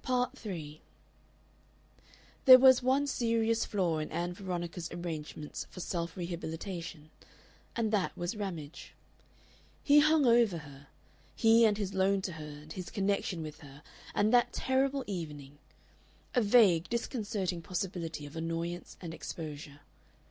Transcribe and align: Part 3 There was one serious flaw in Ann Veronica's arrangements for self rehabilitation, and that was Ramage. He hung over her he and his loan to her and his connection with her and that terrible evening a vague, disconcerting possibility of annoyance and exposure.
Part 0.00 0.38
3 0.38 0.80
There 2.46 2.58
was 2.58 2.82
one 2.82 3.06
serious 3.06 3.66
flaw 3.66 3.98
in 3.98 4.10
Ann 4.10 4.32
Veronica's 4.32 4.90
arrangements 4.90 5.66
for 5.68 5.80
self 5.80 6.16
rehabilitation, 6.16 7.10
and 7.76 7.92
that 7.92 8.16
was 8.16 8.34
Ramage. 8.34 8.94
He 9.82 9.98
hung 10.00 10.24
over 10.24 10.56
her 10.64 10.86
he 11.36 11.66
and 11.66 11.76
his 11.76 11.92
loan 11.92 12.22
to 12.22 12.32
her 12.32 12.58
and 12.62 12.72
his 12.72 12.88
connection 12.88 13.42
with 13.42 13.60
her 13.60 13.82
and 14.14 14.32
that 14.32 14.54
terrible 14.54 15.04
evening 15.06 15.58
a 16.34 16.40
vague, 16.40 16.88
disconcerting 16.88 17.60
possibility 17.60 18.24
of 18.24 18.34
annoyance 18.34 18.96
and 19.02 19.12
exposure. 19.12 19.80